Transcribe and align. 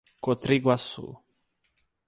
Cotriguaçu 0.25 1.07